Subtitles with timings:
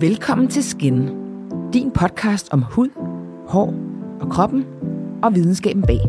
[0.00, 1.08] Velkommen til Skin,
[1.72, 2.88] din podcast om hud,
[3.48, 3.74] hår
[4.20, 4.64] og kroppen
[5.22, 6.00] og videnskaben bag.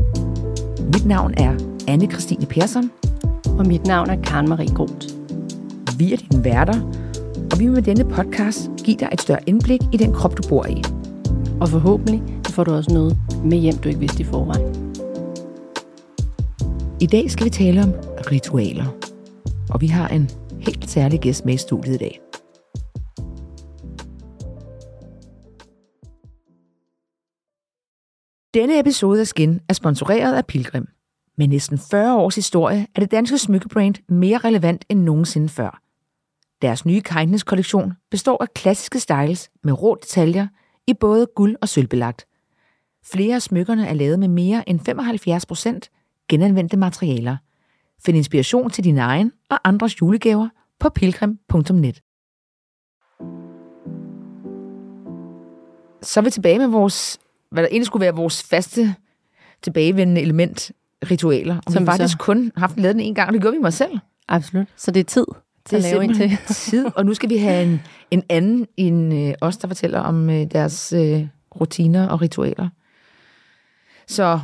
[0.93, 1.55] Mit navn er
[1.87, 2.91] anne Christine Persson.
[3.59, 5.07] Og mit navn er Karen Marie Groth.
[5.97, 6.81] Vi er dine værter,
[7.51, 10.49] og vi vil med denne podcast give dig et større indblik i den krop, du
[10.49, 10.83] bor i.
[11.61, 14.95] Og forhåbentlig får du også noget med hjem, du ikke vidste i forvejen.
[16.99, 17.93] I dag skal vi tale om
[18.31, 18.85] ritualer.
[19.69, 20.29] Og vi har en
[20.59, 22.24] helt særlig gæst med i studiet i dag.
[28.55, 30.87] Denne episode af Skin er sponsoreret af Pilgrim.
[31.37, 35.81] Med næsten 40 års historie er det danske smykkebrand mere relevant end nogensinde før.
[36.61, 40.47] Deres nye Kindness-kollektion består af klassiske styles med rå detaljer
[40.87, 42.27] i både guld og sølvbelagt.
[43.05, 45.91] Flere af smykkerne er lavet med mere end 75 procent
[46.29, 47.37] genanvendte materialer.
[48.05, 50.49] Find inspiration til din egen og andres julegaver
[50.79, 52.01] på pilgrim.net.
[56.01, 57.19] Så er vi tilbage med vores,
[57.55, 58.95] hvad der egentlig skulle være vores faste
[59.63, 60.71] tilbagevendende element,
[61.11, 61.57] ritualer.
[61.65, 63.61] Og Som vi faktisk så- kun haft lavet den en gang, og det gjorde vi
[63.61, 63.91] mig selv.
[64.27, 64.67] Absolut.
[64.75, 65.25] Så det er tid
[65.65, 66.17] til Det at er lave en til.
[66.17, 69.99] simpelthen tid, og nu skal vi have en, en anden end øh, os, der fortæller
[69.99, 71.27] om øh, deres øh,
[71.61, 72.69] rutiner og ritualer.
[74.07, 74.39] Så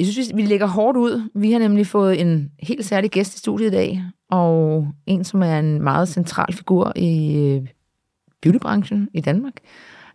[0.00, 1.28] jeg synes, vi vi lægger hårdt ud.
[1.34, 5.42] Vi har nemlig fået en helt særlig gæst i studiet i dag, og en, som
[5.42, 7.66] er en meget central figur i øh,
[8.42, 9.52] beautybranchen i Danmark.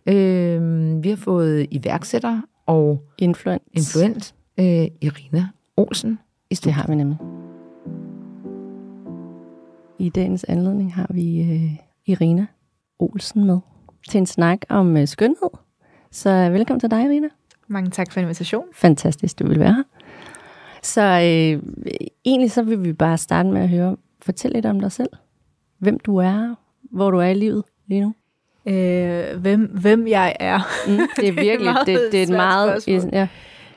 [0.07, 3.63] Øh, vi har fået iværksætter og Influence.
[3.73, 6.15] influent øh, Irina Olsen i
[6.49, 6.73] Det studiet.
[6.75, 7.17] har vi nemlig.
[9.99, 12.45] I dagens anledning har vi øh, Irina
[12.99, 13.59] Olsen med
[14.09, 15.49] til en snak om øh, skønhed.
[16.11, 17.27] Så øh, velkommen til dig, Irina.
[17.67, 18.69] Mange tak for invitationen.
[18.73, 19.83] Fantastisk, du vil være her.
[20.83, 21.63] Så øh,
[22.25, 25.09] egentlig så vil vi bare starte med at høre, fortæl lidt om dig selv.
[25.79, 26.55] Hvem du er,
[26.91, 28.13] hvor du er i livet lige nu.
[28.65, 30.59] Øh, hvem, hvem jeg er.
[30.87, 32.87] Mm, det er virkelig, meget det, det er et meget...
[32.87, 33.27] Ja,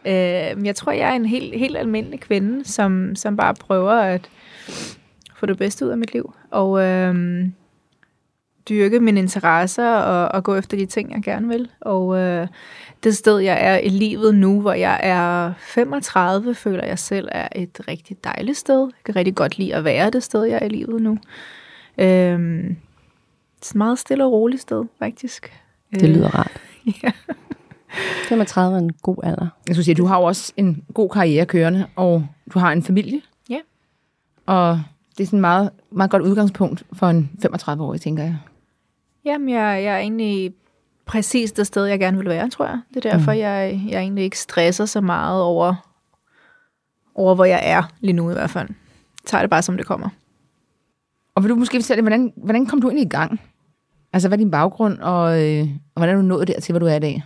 [0.06, 4.30] Øh, jeg tror, jeg er en helt, helt almindelig kvinde, som, som bare prøver at
[5.36, 6.35] få det bedste ud af mit liv.
[6.51, 7.14] Og øh,
[8.69, 11.70] dyrke mine interesser og, og gå efter de ting, jeg gerne vil.
[11.80, 12.48] Og øh,
[13.05, 17.48] det sted, jeg er i livet nu, hvor jeg er 35, føler jeg selv er
[17.55, 18.80] et rigtig dejligt sted.
[18.80, 21.18] Jeg kan rigtig godt lide at være det sted, jeg er i livet nu.
[21.98, 22.70] Øh,
[23.58, 25.52] et meget stille og roligt sted, faktisk.
[25.94, 26.61] det lyder rart.
[27.02, 27.12] Ja.
[28.28, 29.48] 35 er en god alder.
[29.68, 32.83] Jeg skulle sige, du har jo også en god karriere kørende, og du har en
[32.83, 33.22] familie.
[33.50, 33.58] Ja.
[34.46, 34.83] Og
[35.18, 38.36] det er sådan et meget, meget godt udgangspunkt for en 35-årig, tænker jeg.
[39.24, 40.55] Jamen, jeg, jeg er egentlig
[41.06, 42.80] præcis det sted, jeg gerne vil være, tror jeg.
[42.94, 43.38] Det er derfor, mm.
[43.38, 45.74] jeg, jeg egentlig ikke stresser så meget over,
[47.14, 48.68] over, hvor jeg er lige nu i hvert fald.
[48.68, 50.08] Jeg tager det bare, som det kommer.
[51.36, 53.41] Og vil du måske fortælle, hvordan, hvordan kom du ind i gang?
[54.13, 55.63] Altså, hvad er din baggrund, og, øh,
[55.95, 57.24] og hvordan er du nået dertil, hvor du er i dag?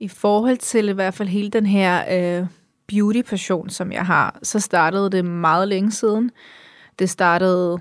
[0.00, 2.46] I forhold til i hvert fald hele den her øh,
[2.92, 6.30] beauty-passion, som jeg har, så startede det meget længe siden.
[6.98, 7.78] Det startede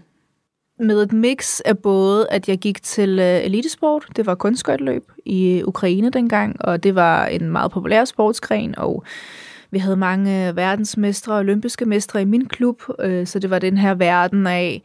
[0.80, 5.64] med et mix af både, at jeg gik til øh, elitesport, det var kunstskøjtløb i
[5.66, 9.04] Ukraine dengang, og det var en meget populær sportsgren, og
[9.72, 13.60] vi havde mange øh, verdensmestre og olympiske mestre i min klub, øh, så det var
[13.60, 14.84] den her verden af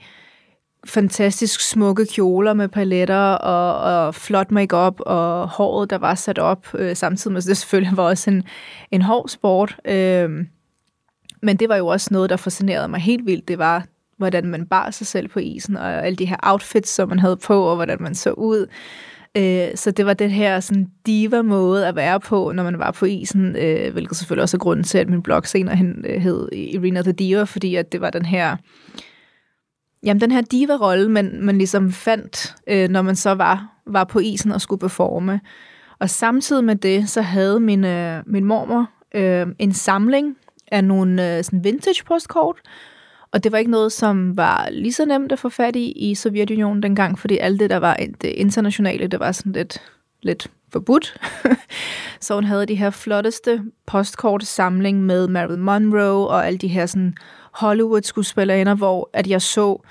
[0.86, 6.66] fantastisk smukke kjoler med paletter og, og flot makeup og håret, der var sat op,
[6.74, 8.42] øh, samtidig med, at det selvfølgelig var også en,
[8.90, 9.76] en hård sport.
[9.84, 10.30] Øh,
[11.42, 13.48] men det var jo også noget, der fascinerede mig helt vildt.
[13.48, 13.86] Det var,
[14.16, 17.36] hvordan man bar sig selv på isen, og alle de her outfits, som man havde
[17.36, 18.66] på, og hvordan man så ud.
[19.36, 23.04] Øh, så det var den her sådan diva-måde at være på, når man var på
[23.06, 26.48] isen, øh, hvilket selvfølgelig også er grunden til, at min blog senere hen øh, hed
[26.52, 28.56] Irina the Diva, fordi at det var den her
[30.04, 34.18] Jamen, den her diva-rolle, man, man ligesom fandt, øh, når man så var, var på
[34.18, 35.40] isen og skulle performe.
[35.98, 40.36] Og samtidig med det, så havde min, øh, min mormor øh, en samling
[40.72, 42.56] af nogle øh, sådan vintage postkort,
[43.34, 46.14] og det var ikke noget, som var lige så nemt at få fat i i
[46.14, 49.82] Sovjetunionen dengang, fordi alt det, der var det internationale, det var sådan lidt,
[50.22, 51.20] lidt forbudt.
[52.20, 57.14] så hun havde de her flotteste postkort-samling med Marilyn Monroe og alle de her sådan
[57.52, 59.82] Hollywood-skuespillerinder, hvor at jeg så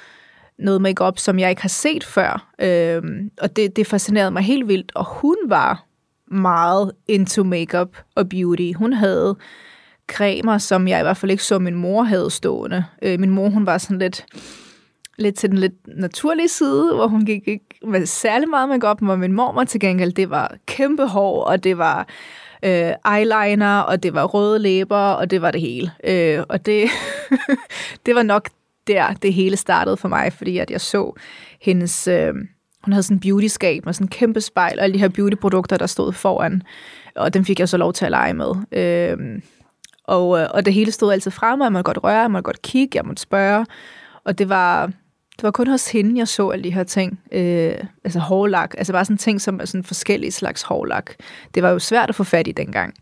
[0.58, 2.54] noget makeup, som jeg ikke har set før.
[2.62, 4.92] Øhm, og det, det fascinerede mig helt vildt.
[4.96, 5.86] Og hun var
[6.28, 8.72] meget into makeup og beauty.
[8.76, 9.36] Hun havde
[10.08, 12.86] cremer, som jeg i hvert fald ikke så min mor havde stående.
[13.02, 14.26] Øh, min mor, hun var sådan lidt,
[15.18, 19.20] lidt til den lidt naturlige side, hvor hun gik ikke med særlig meget makeup, men
[19.20, 22.08] min mormor til gengæld, det var kæmpe hår, og det var
[22.64, 25.92] øh, eyeliner, og det var røde læber, og det var det hele.
[26.04, 26.90] Øh, og det,
[28.06, 28.50] det var nok
[28.88, 31.14] der, det hele startede for mig, fordi at jeg så
[31.62, 32.34] hendes, øh,
[32.84, 35.78] hun havde sådan en beauty-skab med sådan en kæmpe spejl, og alle de her beauty-produkter,
[35.78, 36.64] der stod foran.
[37.16, 38.52] Og dem fik jeg så lov til at lege med.
[38.72, 39.42] Øhm,
[40.04, 42.62] og, øh, og det hele stod altid fremme, jeg måtte godt røre, jeg måtte godt
[42.62, 43.66] kigge, jeg måtte spørge.
[44.24, 44.86] Og det var,
[45.36, 47.20] det var kun hos hende, jeg så alle de her ting.
[47.32, 51.12] Øh, altså hårlak, altså bare sådan ting som sådan forskellige slags hårlak.
[51.56, 52.94] Det var jo svært at få fat i dengang.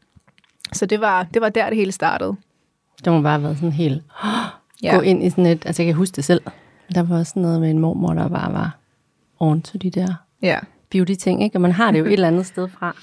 [0.74, 2.36] Så det var, det var der, det hele startede.
[3.06, 4.04] Det må bare have været sådan helt...
[4.84, 4.96] Ja.
[4.96, 5.66] Gå ind i sådan et...
[5.66, 6.42] Altså, jeg kan huske det selv.
[6.96, 8.78] Der var sådan noget med en mormor, der bare var
[9.40, 10.60] on til de der ja.
[10.92, 11.58] beauty-ting, ikke?
[11.58, 12.96] Og man har det jo et eller andet sted fra.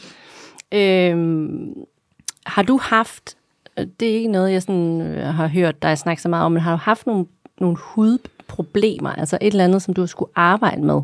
[0.72, 1.74] Øhm,
[2.46, 3.36] har du haft...
[4.00, 6.62] Det er ikke noget, jeg sådan øh, har hørt dig snakke så meget om, men
[6.62, 7.26] har du haft nogle,
[7.60, 9.10] nogle hudproblemer?
[9.10, 11.02] Altså et eller andet, som du skulle arbejde med?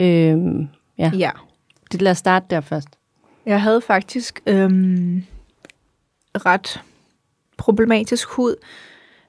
[0.00, 1.10] Øhm, ja.
[1.18, 1.30] ja.
[1.92, 2.88] Det, lad os starte der først.
[3.46, 5.24] Jeg havde faktisk øhm,
[6.34, 6.82] ret
[7.56, 8.54] problematisk hud.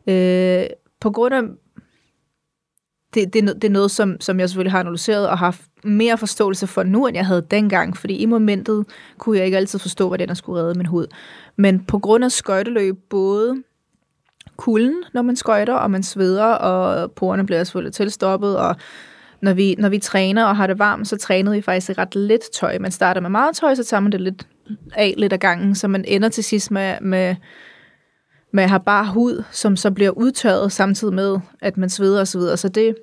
[0.07, 0.65] Øh,
[0.99, 1.41] på grund af
[3.13, 6.17] det, det, det er noget, som, som jeg selvfølgelig har analyseret og har haft mere
[6.17, 8.85] forståelse for nu, end jeg havde dengang, fordi i momentet
[9.17, 11.07] kunne jeg ikke altid forstå, hvordan jeg skulle redde min hud.
[11.55, 13.55] Men på grund af skøjteløb, både
[14.57, 18.75] kulden, når man skøjter, og man sveder, og porerne bliver selvfølgelig tilstoppet, og
[19.41, 22.15] når vi, når vi træner og har det varmt, så trænede vi faktisk i ret
[22.15, 22.77] lidt tøj.
[22.79, 24.47] Man starter med meget tøj, så tager man det lidt
[24.95, 27.35] af lidt af gangen, så man ender til sidst med, med
[28.57, 32.25] med har have bare hud, som så bliver udtørret samtidig med, at man sveder osv.
[32.25, 32.57] Så, videre.
[32.57, 32.95] så det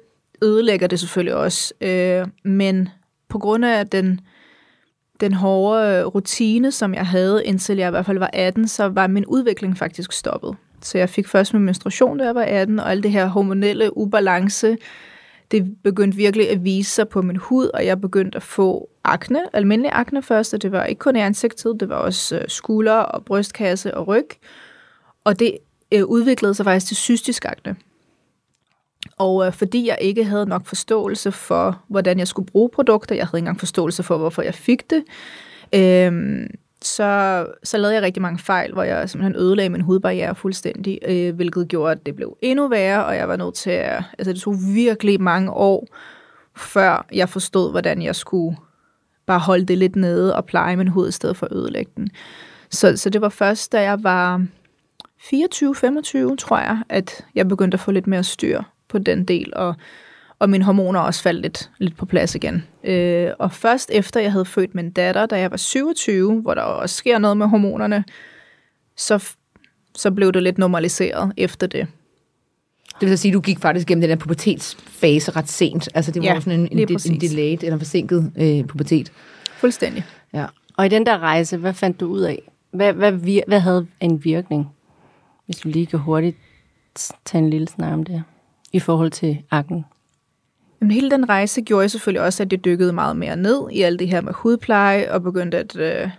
[0.43, 1.75] ødelægger det selvfølgelig også.
[1.81, 2.89] Øh, men
[3.29, 4.21] på grund af den,
[5.21, 8.89] den hårde øh, rutine, som jeg havde, indtil jeg i hvert fald var 18, så
[8.89, 10.57] var min udvikling faktisk stoppet.
[10.81, 13.97] Så jeg fik først min menstruation, da jeg var 18, og alt det her hormonelle
[13.97, 14.77] ubalance,
[15.51, 19.41] det begyndte virkelig at vise sig på min hud, og jeg begyndte at få akne,
[19.53, 23.07] almindelig akne først, og det var ikke kun i ansigtet, det var også øh, skuldre
[23.07, 24.29] og brystkasse og ryg.
[25.25, 25.59] Og det
[25.93, 27.77] øh, udviklede sig faktisk til cystisk akne.
[29.19, 33.27] Og øh, fordi jeg ikke havde nok forståelse for, hvordan jeg skulle bruge produkter, jeg
[33.27, 35.05] havde ikke engang forståelse for, hvorfor jeg fik det,
[35.75, 36.47] øh,
[36.83, 41.35] så, så lavede jeg rigtig mange fejl, hvor jeg simpelthen ødelagde min hudbarriere fuldstændig, øh,
[41.35, 44.03] hvilket gjorde, at det blev endnu værre, og jeg var nødt til at...
[44.19, 45.87] Altså, det tog virkelig mange år,
[46.57, 48.57] før jeg forstod, hvordan jeg skulle
[49.27, 52.09] bare holde det lidt nede og pleje min hud, i stedet for at ødelægge den.
[52.71, 54.47] Så, så det var først, da jeg var
[55.25, 59.75] 24-25, tror jeg, at jeg begyndte at få lidt mere styr på den del, og,
[60.39, 62.67] og mine hormoner også faldt lidt, lidt på plads igen.
[62.85, 66.63] Øh, og først efter jeg havde født min datter, da jeg var 27, hvor der
[66.63, 68.05] også sker noget med hormonerne,
[68.97, 69.25] så,
[69.95, 71.87] så blev det lidt normaliseret efter det.
[73.01, 75.89] Det vil sige, at du gik faktisk gennem den der pubertetsfase ret sent.
[75.95, 79.13] Altså det var ja, sådan en, en, de, en delayed eller forsinket øh, pubertet.
[79.51, 80.05] Fuldstændig.
[80.33, 80.47] Ja.
[80.77, 82.51] Og i den der rejse, hvad fandt du ud af?
[82.71, 83.13] Hvad, hvad,
[83.47, 84.69] hvad havde en virkning?
[85.47, 86.37] Hvis du lige kan hurtigt
[87.25, 88.23] tage en lille snak om det
[88.73, 89.85] i forhold til akken.
[90.81, 93.83] Jamen, hele den rejse gjorde jeg selvfølgelig også, at det dykkede meget mere ned i
[93.83, 96.11] alt det her med hudpleje, og begyndte at, øh,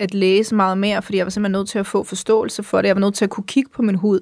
[0.00, 2.88] at læse meget mere, fordi jeg var simpelthen nødt til at få forståelse for det.
[2.88, 4.20] Jeg var nødt til at kunne kigge på min hud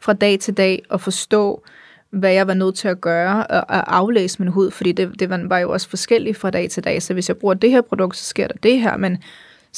[0.00, 1.62] fra dag til dag og forstå,
[2.10, 5.30] hvad jeg var nødt til at gøre og, og aflæse min hud, fordi det, det
[5.30, 7.02] var jo også forskelligt fra dag til dag.
[7.02, 9.22] Så hvis jeg bruger det her produkt, så sker der det her, men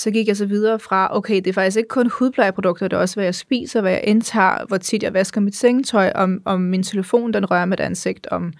[0.00, 3.00] så gik jeg så videre fra, okay, det er faktisk ikke kun hudplejeprodukter, det er
[3.00, 6.61] også, hvad jeg spiser, hvad jeg indtager, hvor tit jeg vasker mit sengetøj, om, om
[6.61, 8.52] min telefon, den rører mit ansigt, om,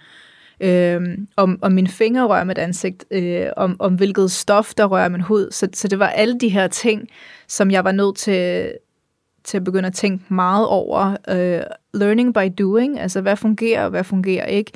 [0.59, 1.01] øh,
[1.35, 5.21] om, om min fingre rører mit ansigt, øh, om, om hvilket stof, der rører min
[5.21, 5.51] hud.
[5.51, 7.07] Så, så det var alle de her ting,
[7.47, 8.71] som jeg var nødt til,
[9.43, 11.15] til at begynde at tænke meget over.
[11.29, 11.61] Øh,
[11.93, 14.71] learning by doing, altså hvad fungerer og hvad fungerer ikke.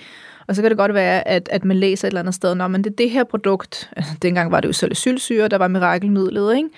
[0.47, 2.67] Og så kan det godt være, at, at man læser et eller andet sted, når
[2.67, 6.55] men det er det her produkt, altså, dengang var det jo salicylsyre, der var mirakelmidlet,
[6.55, 6.69] ikke?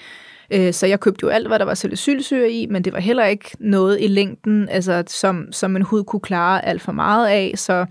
[0.51, 3.25] Øh, så jeg købte jo alt, hvad der var salicylsyre i, men det var heller
[3.25, 7.53] ikke noget i længden, altså, som, som en hud kunne klare alt for meget af.
[7.55, 7.85] Så,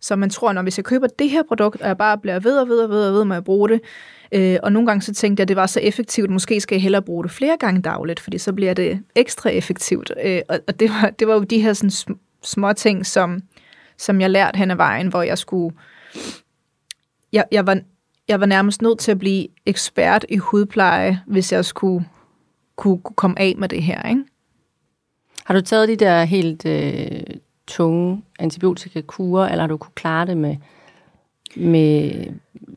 [0.00, 2.58] så man tror, når hvis jeg køber det her produkt, og jeg bare bliver ved
[2.58, 3.80] og ved og ved og ved med at bruge det,
[4.32, 6.82] øh, og nogle gange så tænkte jeg, at det var så effektivt, måske skal jeg
[6.82, 10.12] hellere bruge det flere gange dagligt, fordi så bliver det ekstra effektivt.
[10.24, 13.42] Øh, og og det, var, det var jo de her sådan, små ting, som,
[14.02, 15.76] som jeg lærte hen ad vejen, hvor jeg skulle...
[17.32, 17.80] Jeg, jeg, var,
[18.28, 22.06] jeg var nærmest nødt til at blive ekspert i hudpleje, hvis jeg skulle
[22.76, 24.24] kunne, kunne komme af med det her, ikke?
[25.44, 27.22] Har du taget de der helt øh,
[27.66, 30.56] tunge antibiotika-kurer, eller har du kunne klare det med,
[31.56, 32.26] med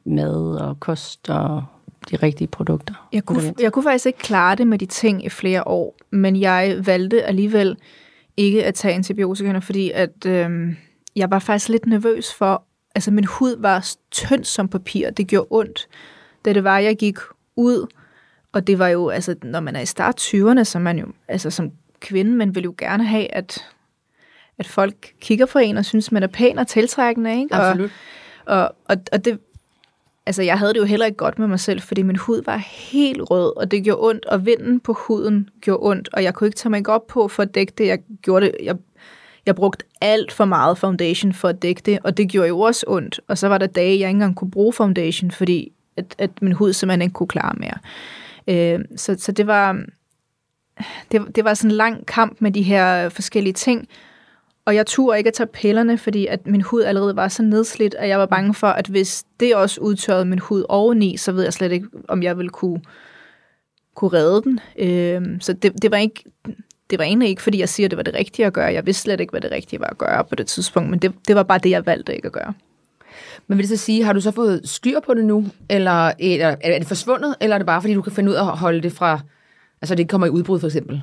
[0.06, 1.64] mad og kost og
[2.12, 3.08] de rigtige produkter?
[3.14, 6.36] Jeg kunne, jeg kunne faktisk ikke klare det med de ting i flere år, men
[6.36, 7.78] jeg valgte alligevel
[8.38, 10.76] ikke at tage antibiotika, fordi at, øh,
[11.16, 12.64] jeg var faktisk lidt nervøs for,
[12.96, 15.88] altså min hud var tynd som papir, det gjorde ondt,
[16.46, 17.18] da det var, jeg gik
[17.56, 17.88] ud,
[18.52, 21.50] og det var jo, altså når man er i start 20'erne, så man jo, altså
[21.50, 23.66] som kvinde, man vil jo gerne have, at,
[24.58, 27.56] at folk kigger på en og synes, man er pæn og tiltrækkende, ikke?
[27.56, 27.92] Absolut.
[28.46, 29.40] Og, og, og det,
[30.26, 32.58] altså jeg havde det jo heller ikke godt med mig selv, fordi min hud var
[32.58, 36.48] helt rød, og det gjorde ondt, og vinden på huden gjorde ondt, og jeg kunne
[36.48, 37.88] ikke tage mig op på for at dække det.
[37.88, 38.76] Jeg gjorde det, jeg,
[39.46, 42.86] jeg brugte alt for meget foundation for at dække det, og det gjorde jo også
[42.88, 43.20] ondt.
[43.28, 46.54] Og så var der dage, jeg ikke engang kunne bruge foundation, fordi at, at min
[46.54, 47.78] hud simpelthen ikke kunne klare mere.
[48.48, 49.84] Øh, så, så det var,
[51.12, 53.88] det, det var sådan en lang kamp med de her forskellige ting,
[54.66, 57.96] og jeg turde ikke at tage pillerne, fordi at min hud allerede var så nedslidt,
[57.96, 61.44] at jeg var bange for, at hvis det også udtørrede min hud oveni, så ved
[61.44, 62.82] jeg slet ikke, om jeg ville kunne,
[63.96, 64.60] kunne redde den.
[64.80, 66.24] Øh, så det, det var ikke...
[66.90, 68.74] Det var egentlig ikke, fordi jeg siger, at det var det rigtige at gøre.
[68.74, 71.14] Jeg vidste slet ikke, hvad det rigtige var at gøre på det tidspunkt, men det,
[71.28, 72.54] det var bare det, jeg valgte ikke at gøre.
[73.48, 76.56] Men vil det så sige, har du så fået styr på det nu, eller, eller
[76.62, 78.82] er det forsvundet, eller er det bare, fordi du kan finde ud af at holde
[78.82, 79.20] det fra,
[79.82, 81.02] altså det kommer i udbrud for eksempel?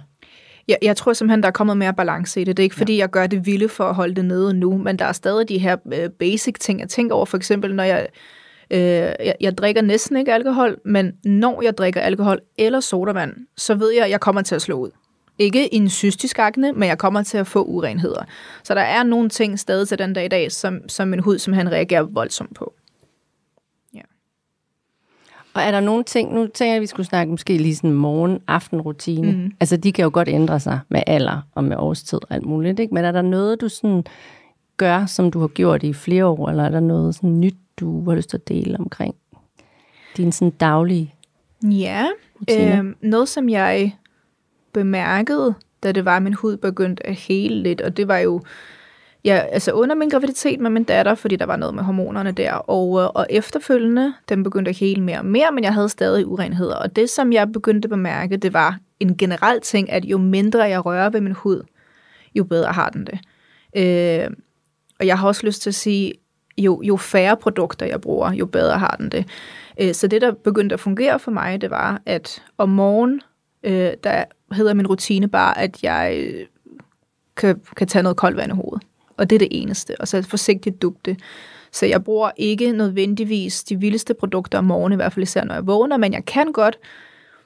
[0.68, 2.56] Jeg, jeg tror simpelthen, der er kommet mere balance i det.
[2.56, 4.98] Det er ikke, fordi jeg gør det vilde for at holde det nede nu, men
[4.98, 7.24] der er stadig de her øh, basic ting, jeg tænker over.
[7.24, 8.06] For eksempel, når jeg,
[8.70, 13.74] øh, jeg, jeg drikker næsten ikke alkohol, men når jeg drikker alkohol eller sodavand, så
[13.74, 14.90] ved jeg, at jeg kommer til at slå ud.
[15.42, 18.24] Ikke en cystisk akne, men jeg kommer til at få urenheder.
[18.64, 21.38] Så der er nogle ting stadig til den dag i dag, som, som min hud
[21.38, 22.74] simpelthen reagerer voldsomt på.
[25.54, 27.92] Og er der nogle ting, nu tænker jeg, at vi skulle snakke måske lige sådan
[27.92, 29.32] morgen-aften-rutine.
[29.32, 29.52] Mm.
[29.60, 32.80] Altså, de kan jo godt ændre sig med alder og med årstid og alt muligt,
[32.80, 32.94] ikke?
[32.94, 34.04] Men er der noget, du sådan
[34.76, 38.08] gør, som du har gjort i flere år, eller er der noget sådan nyt, du
[38.08, 39.14] har lyst til at dele omkring
[40.16, 41.14] din sådan daglige
[41.62, 42.06] Ja,
[42.50, 43.96] øh, noget som jeg
[44.72, 48.40] bemærkede, da det var, at min hud begyndte at hele lidt, og det var jo
[49.24, 52.52] ja, altså under min graviditet med min datter, fordi der var noget med hormonerne der,
[52.52, 56.26] og, øh, og efterfølgende, den begyndte at hele mere og mere, men jeg havde stadig
[56.26, 56.76] urenheder.
[56.76, 60.62] Og det, som jeg begyndte at bemærke, det var en generel ting, at jo mindre
[60.62, 61.62] jeg rører ved min hud,
[62.34, 63.18] jo bedre har den det.
[63.76, 64.30] Øh,
[65.00, 66.12] og jeg har også lyst til at sige,
[66.58, 69.28] jo, jo færre produkter jeg bruger, jo bedre har den det.
[69.80, 73.20] Øh, så det, der begyndte at fungere for mig, det var, at om morgen,
[73.64, 76.46] øh, der hedder min rutine bare, at jeg øh,
[77.36, 78.82] kan, kan tage noget koldt vand i hovedet
[79.16, 80.00] og det er det eneste.
[80.00, 81.16] Og så et forsigtigt dugte.
[81.72, 85.54] Så jeg bruger ikke nødvendigvis de vildeste produkter om morgenen, i hvert fald især når
[85.54, 86.78] jeg vågner, men jeg kan godt,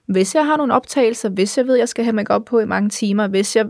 [0.06, 2.66] hvis jeg har nogle optagelser, hvis jeg ved, at jeg skal have makeup på i
[2.66, 3.66] mange timer, hvis jeg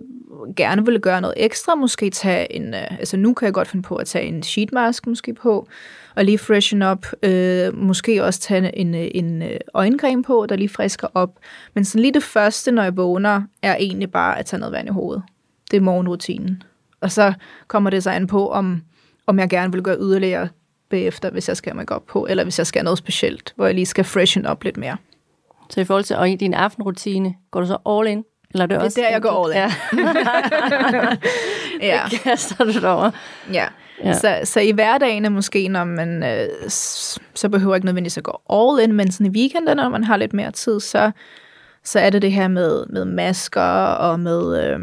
[0.57, 3.83] gerne vil gøre noget ekstra, måske tage en, øh, altså nu kan jeg godt finde
[3.83, 5.69] på at tage en sheet mask måske på,
[6.15, 10.57] og lige freshen op, øh, måske også tage en, øh, en øh, øjencreme på, der
[10.57, 11.39] lige frisker op.
[11.75, 14.89] Men sådan lige det første, når jeg vågner, er egentlig bare at tage noget vand
[14.89, 15.23] i hovedet.
[15.71, 16.63] Det er morgenrutinen.
[17.01, 17.33] Og så
[17.69, 18.83] kommer det så an på, om,
[19.27, 20.49] om jeg gerne vil gøre yderligere
[20.89, 23.67] bagefter, hvis jeg skal have makeup på, eller hvis jeg skal have noget specielt, hvor
[23.67, 24.97] jeg lige skal freshen op lidt mere.
[25.71, 28.25] Så i forhold til og i din aftenrutine, går du så all in?
[28.51, 29.59] Eller er det, det er også der, jeg går all in.
[29.59, 29.73] Ja.
[31.97, 32.01] ja.
[32.11, 33.11] Det kaster du over.
[33.53, 33.67] Ja.
[34.05, 34.13] ja.
[34.13, 36.49] Så, så i hverdagen måske, når man, øh,
[37.35, 40.05] så behøver jeg ikke nødvendigvis at gå all in, men sådan i weekenden, når man
[40.05, 41.11] har lidt mere tid, så,
[41.85, 44.65] så er det det her med, med masker og med...
[44.65, 44.81] Øh,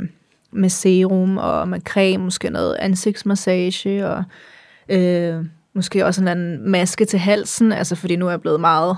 [0.55, 4.23] med serum og med creme, måske noget ansigtsmassage og
[4.89, 8.97] øh, måske også en anden maske til halsen, altså fordi nu er jeg blevet meget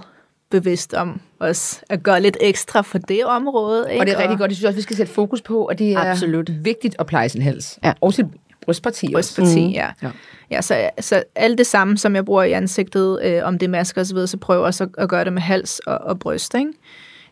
[0.49, 3.87] bevidst om også at gøre lidt ekstra for det område.
[3.91, 4.01] Ikke?
[4.01, 4.51] Og det er rigtig godt.
[4.51, 6.65] Jeg synes også, vi skal sætte fokus på, at det er Absolut.
[6.65, 7.79] vigtigt at pleje sin hals.
[7.83, 7.93] Ja.
[8.01, 8.25] Og sit
[8.61, 9.71] brystparti Brystparti, mm.
[9.71, 9.89] ja.
[10.03, 10.09] ja.
[10.51, 13.69] Ja, så, så alt det samme, som jeg bruger i ansigtet, øh, om det er
[13.69, 16.19] masker osv., så, så prøver jeg også at, at gøre det med hals og, og
[16.19, 16.71] bryst, ikke?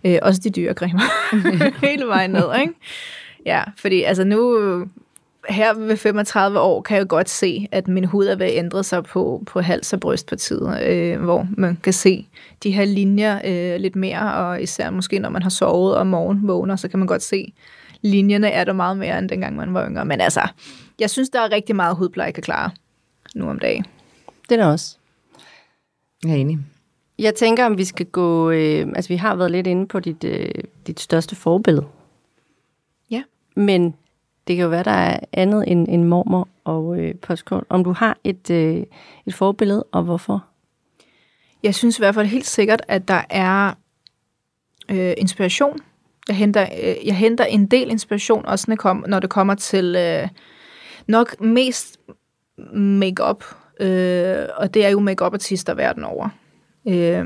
[0.04, 1.02] Øh, også de dyre cremer.
[1.88, 2.74] Hele vejen ned, ikke?
[3.46, 4.60] Ja, fordi altså nu,
[5.50, 8.84] her ved 35 år, kan jeg godt se, at min hud er ved at ændre
[8.84, 12.28] sig på, på hals- og brystpartiet, øh, hvor man kan se
[12.64, 16.48] de her linjer øh, lidt mere, og især måske når man har sovet og morgen
[16.48, 17.54] vågner, så kan man godt se,
[18.02, 20.06] linjerne er der meget mere, end dengang man var yngre.
[20.06, 20.42] Men altså,
[21.00, 22.72] jeg synes, der er rigtig meget hudpleje, jeg kan klare
[23.36, 23.86] nu om dagen.
[24.50, 24.98] Det er der også.
[26.24, 26.60] Jeg er enig.
[27.20, 28.52] Jeg tænker, om vi skal gå...
[28.52, 30.52] Øh, altså, vi har været lidt inde på dit, øh,
[30.88, 31.86] dit største forbillede
[33.56, 33.96] men
[34.48, 37.64] det kan jo være, der er andet end, end mormor og øh, postkort.
[37.70, 38.84] Om du har et, øh,
[39.26, 40.46] et forbillede, og hvorfor?
[41.64, 43.74] Jeg synes i hvert fald helt sikkert, at der er
[44.90, 45.80] øh, inspiration.
[46.28, 49.56] Jeg henter, øh, jeg henter en del inspiration, også når det, kom, når det kommer
[49.56, 50.28] til øh,
[51.08, 52.00] nok mest
[52.74, 53.44] makeup,
[53.80, 56.30] øh, og det er jo makeup artister verden over.
[56.88, 57.26] Øh,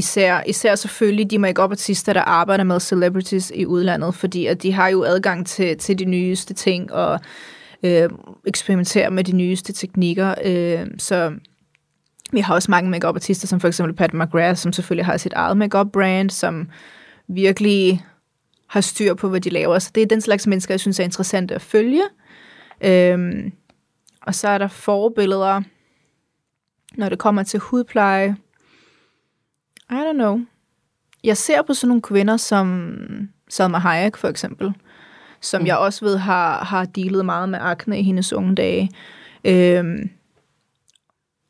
[0.00, 4.72] Især, især selvfølgelig de make-up artister, der arbejder med celebrities i udlandet, fordi at de
[4.72, 7.20] har jo adgang til, til de nyeste ting og
[7.82, 8.08] øh,
[8.46, 10.34] eksperimenterer med de nyeste teknikker.
[10.44, 11.32] Øh, så
[12.32, 15.32] vi har også mange make-up artister, som for eksempel Pat McGrath, som selvfølgelig har sit
[15.32, 16.68] eget make-up brand, som
[17.28, 18.04] virkelig
[18.66, 19.78] har styr på, hvad de laver.
[19.78, 22.02] Så det er den slags mennesker, jeg synes er interessant at følge.
[22.84, 23.52] Øhm,
[24.22, 25.62] og så er der forbilleder
[26.96, 28.36] når det kommer til hudpleje,
[29.90, 30.40] i don't know.
[31.24, 32.94] Jeg ser på sådan nogle kvinder som
[33.48, 34.72] Salma Hayek for eksempel,
[35.40, 35.66] som mm.
[35.66, 38.90] jeg også ved har, har dealet meget med akne i hendes unge dage.
[39.44, 40.10] Øhm,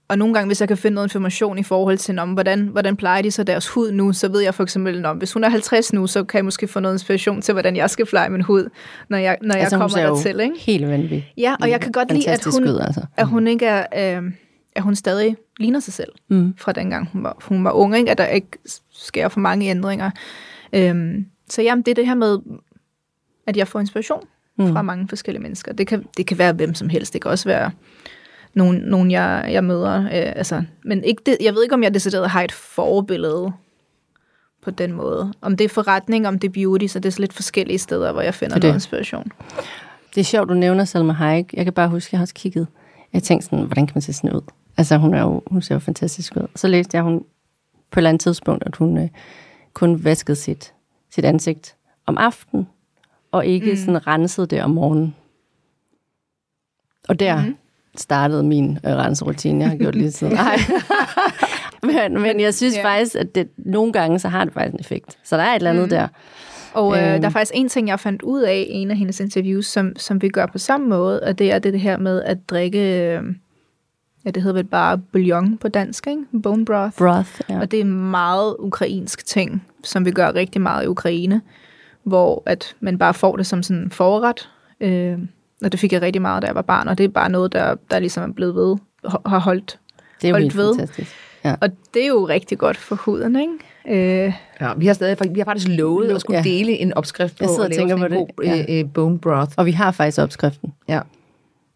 [0.08, 2.96] og nogle gange, hvis jeg kan finde noget information i forhold til, om, hvordan, hvordan
[2.96, 5.48] plejer de så deres hud nu, så ved jeg for eksempel, om hvis hun er
[5.48, 8.40] 50 nu, så kan jeg måske få noget inspiration til, hvordan jeg skal pleje min
[8.40, 8.68] hud,
[9.08, 10.40] når jeg, når Altså, jeg kommer dertil.
[10.40, 10.54] Ikke?
[10.58, 11.24] Helt vanvittigt.
[11.36, 13.00] Ja, og jeg kan godt lide, at hun, ud, altså.
[13.16, 14.32] at hun ikke er, øh,
[14.76, 16.54] at hun stadig ligner sig selv Mm.
[16.56, 18.10] fra dengang hun var, hun var ung, ikke?
[18.10, 18.48] at der ikke
[18.92, 20.10] sker for mange ændringer.
[20.72, 22.38] Øhm, så jamen, det er det her med,
[23.46, 24.24] at jeg får inspiration
[24.58, 24.72] mm.
[24.72, 25.72] fra mange forskellige mennesker.
[25.72, 27.12] Det kan, det kan være hvem som helst.
[27.12, 27.70] Det kan også være
[28.54, 30.02] nogen, nogen jeg, jeg møder.
[30.02, 33.52] Øh, altså, men ikke det, jeg ved ikke, om jeg decideret har et forbillede
[34.62, 35.32] på den måde.
[35.40, 38.12] Om det er forretning, om det er beauty, så det er så lidt forskellige steder,
[38.12, 39.32] hvor jeg finder er noget inspiration.
[40.14, 41.54] Det er sjovt, du nævner Salma Hayek.
[41.54, 42.66] Jeg kan bare huske, at jeg har også kigget.
[43.12, 44.40] Jeg tænkte sådan, hvordan kan man se sådan ud?
[44.80, 46.46] Altså, hun, er jo, hun ser jo fantastisk ud.
[46.56, 47.24] Så læste jeg hun
[47.90, 49.08] på et eller andet tidspunkt, at hun øh,
[49.74, 50.74] kun vaskede sit,
[51.10, 52.68] sit ansigt om aftenen,
[53.32, 53.76] og ikke mm.
[53.76, 55.14] sådan rensede det om morgenen.
[57.08, 57.56] Og der mm.
[57.96, 59.60] startede min øh, renserutine.
[59.60, 60.34] Jeg har gjort lige siden.
[60.44, 60.56] Nej.
[61.82, 62.84] men, men jeg synes Ja.
[62.84, 65.18] faktisk, at det, nogle gange, så har det faktisk en effekt.
[65.24, 65.90] Så der er et eller andet mm.
[65.90, 66.08] der.
[66.74, 67.20] Og øh, Øhm.
[67.20, 69.92] der er faktisk en ting, jeg fandt ud af i en af hendes interviews, som,
[69.96, 73.02] som vi gør på samme måde, og det er det, det her med at drikke,
[73.02, 73.22] øh,
[74.24, 76.22] ja, det hedder vel bare bouillon på dansk, ikke?
[76.42, 76.96] Bone broth.
[76.98, 77.60] Broth, ja.
[77.60, 81.40] Og det er meget ukrainsk ting, som vi gør rigtig meget i Ukraine,
[82.02, 84.48] hvor at man bare får det som sådan en forret.
[84.80, 85.18] Øh,
[85.64, 87.52] og det fik jeg rigtig meget, da jeg var barn, og det er bare noget,
[87.52, 88.76] der, der ligesom er blevet ved,
[89.26, 89.78] har holdt.
[90.22, 90.74] det er jo holdt ved.
[90.76, 91.12] fantastisk.
[91.44, 91.54] Ja.
[91.60, 94.24] Og det er jo rigtig godt for huden, ikke?
[94.26, 96.42] Øh, Ja, vi har stadig vi har faktisk lovet at skulle Ja.
[96.42, 98.66] dele en opskrift på Jeg sidder at og lave sådan en på god det.
[98.68, 99.52] øh, øh, bone broth.
[99.56, 100.72] Og vi har faktisk opskriften.
[100.88, 101.00] Ja.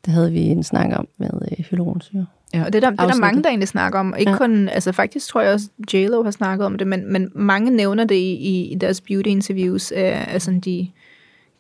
[0.05, 2.27] Det havde vi en snak om med øh, hyaluronsyre.
[2.55, 4.15] Ja, og det er der, det er der mange, der egentlig snakker om.
[4.19, 4.37] Ikke Ja.
[4.37, 8.05] kun, altså faktisk tror jeg også, J-Lo har snakket om det, men, men mange nævner
[8.05, 10.88] det i, i, deres beauty-interviews af, af sådan de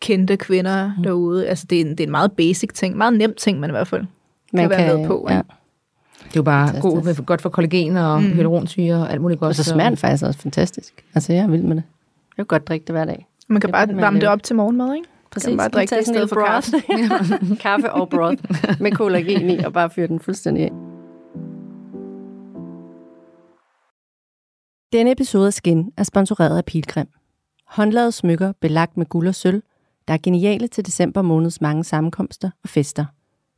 [0.00, 1.02] kendte kvinder mm.
[1.02, 1.48] derude.
[1.48, 3.72] Altså det er, en, det er en meget basic ting, meget nem ting, man i
[3.72, 4.04] hvert fald
[4.56, 5.26] kan, være med på.
[5.30, 5.40] ja.
[6.24, 7.18] Det er jo bare Fantastisk.
[7.18, 8.32] god, godt for kollagen og mm.
[8.32, 9.48] hyaluronsyre og alt muligt godt.
[9.48, 11.04] Og så smager den faktisk også fantastisk.
[11.14, 11.82] Altså, jeg er vild med det.
[12.36, 13.26] Jeg kan godt drikke det hver dag.
[13.48, 15.06] Man kan Det bare man varme det op til morgenmad, ikke?
[15.30, 15.46] Præcis.
[15.46, 16.70] Kan man bare drikke det i stedet for kaffe.
[16.86, 17.60] broth.
[17.60, 18.42] kaffe og broth
[18.82, 20.70] med kollagen i, og bare fyre den fuldstændig af.
[24.94, 27.06] Denne episode af Skin er sponsoreret af Pilgrim.
[27.66, 29.62] Håndlavede smykker belagt med guld og sølv,
[30.08, 33.04] der er geniale til december måneds mange sammenkomster og fester,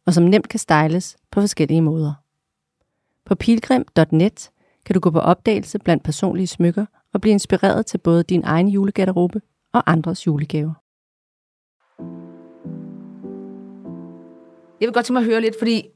[0.07, 2.13] og som nemt kan styles på forskellige måder.
[3.25, 4.51] På pilgrim.net
[4.85, 8.69] kan du gå på opdagelse blandt personlige smykker og blive inspireret til både din egen
[8.69, 9.41] julegarderobe
[9.73, 10.75] og andres julegaver.
[14.81, 15.89] Jeg vil godt tænke mig at høre lidt, fordi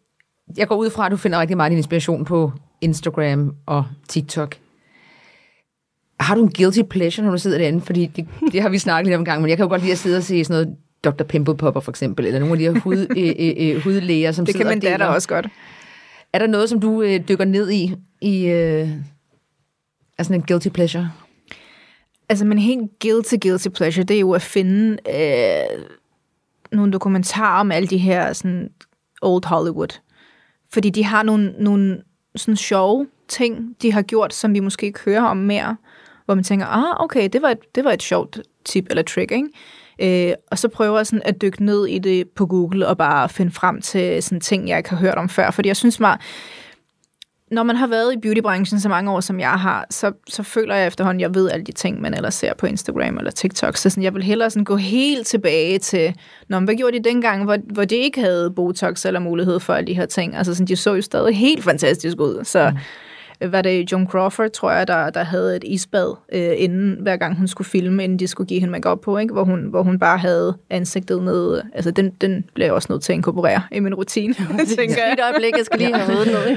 [0.57, 4.57] jeg går ud fra, at du finder rigtig meget din inspiration på Instagram og TikTok.
[6.21, 7.81] Har du en guilty pleasure, når du sidder derinde?
[7.81, 9.81] Fordi det, det har vi snakket lidt om en gang, men jeg kan jo godt
[9.83, 11.25] lide at sidde og se sådan noget Dr.
[11.25, 14.47] Pimple Popper for eksempel, eller nogle af de her hud, øh, øh, øh, hudlæger, som
[14.47, 14.91] Det sidder kan min og deler.
[14.91, 15.47] datter også godt.
[16.33, 18.89] Er der noget, som du øh, dykker ned i, i øh,
[20.19, 21.11] er sådan en guilty pleasure?
[22.29, 25.85] Altså, men helt guilty, guilty pleasure, det er jo at finde øh,
[26.73, 28.71] nogle dokumentarer om alle de her sådan,
[29.23, 30.01] old Hollywood.
[30.73, 32.03] Fordi de har nogle, nogle
[32.37, 35.77] sådan sjove ting, de har gjort, som vi måske ikke hører om mere.
[36.31, 39.33] Hvor man tænker, ah, okay, det var et, det var et sjovt tip eller trick,
[39.33, 40.29] ikke?
[40.29, 43.29] Øh, og så prøver jeg sådan at dykke ned i det på Google og bare
[43.29, 45.51] finde frem til sådan ting, jeg ikke har hørt om før.
[45.51, 46.19] Fordi jeg synes mig,
[47.51, 50.75] når man har været i beautybranchen så mange år, som jeg har, så, så føler
[50.75, 53.77] jeg efterhånden, jeg ved alle de ting, man ellers ser på Instagram eller TikTok.
[53.77, 56.15] Så sådan, jeg vil hellere sådan gå helt tilbage til,
[56.49, 59.87] når hvad gjorde de dengang, hvor, hvor de ikke havde Botox eller mulighed for alle
[59.87, 60.37] de her ting?
[60.37, 62.45] Altså, sådan, de så jo stadig helt fantastisk ud.
[62.45, 62.77] Så mm
[63.41, 67.37] var det Joan Crawford, tror jeg, der, der havde et isbad, øh, inden, hver gang
[67.39, 69.33] hun skulle filme, inden de skulle give hende makeup på, ikke?
[69.33, 71.63] Hvor, hun, hvor hun bare havde ansigtet nede.
[71.75, 74.35] Altså, den, den blev jeg også nødt til at inkorporere i min rutine,
[74.79, 75.13] tænker jeg.
[75.13, 76.57] Et øjeblik, jeg skal lige have hovedet ned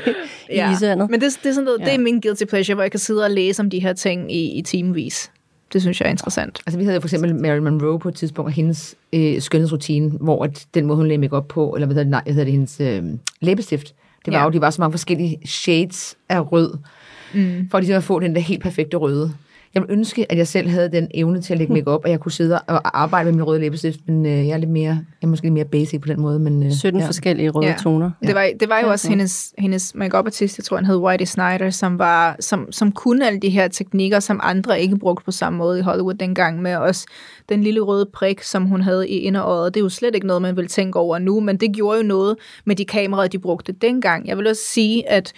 [0.49, 1.09] i, i isandet.
[1.09, 1.85] Men det, det, er sådan noget, ja.
[1.85, 1.97] det Ja.
[1.97, 4.57] er min guilty pleasure, hvor jeg kan sidde og læse om de her ting i,
[4.57, 5.31] i timevis.
[5.73, 6.59] Det synes jeg er interessant.
[6.65, 10.43] Altså, vi havde for eksempel Marilyn Monroe på et tidspunkt, og hendes øh, skønhedsrutine, hvor
[10.43, 12.51] at den måde, hun lagde make op på, eller hvad hedder det, nej, hedder det
[12.51, 13.03] hendes øh,
[13.41, 13.93] læbestift,
[14.25, 14.43] det var Ja.
[14.45, 16.77] jo, de var så mange forskellige shades af rød,
[17.33, 17.67] mm.
[17.71, 19.33] for ligesom at få den der helt perfekte røde.
[19.73, 22.09] Jeg ville ønske, at jeg selv havde den evne til at lægge make op, og
[22.11, 24.87] jeg kunne sidde og arbejde med min røde læbestift, men øh, jeg er lidt mere,
[24.89, 26.63] jeg er måske lidt mere basic på den måde, men...
[26.63, 27.07] Øh, 17 ja.
[27.07, 27.75] forskellige røde Ja.
[27.83, 28.11] toner.
[28.23, 29.09] Det var, det var jo Ja, også ja.
[29.09, 33.27] hendes, hendes make-up artist, jeg tror han hed Whitey Snyder, som, var, som, som kunne
[33.27, 36.75] alle de her teknikker, som andre ikke brugte på samme måde i Hollywood dengang, med
[36.75, 37.05] også
[37.49, 39.73] den lille røde prik, som hun havde i inderåret.
[39.73, 42.03] Det er jo slet ikke noget, man vil tænke over nu, men det gjorde jo
[42.03, 44.27] noget med de kameraer, de brugte dengang.
[44.27, 45.33] Jeg vil også sige, at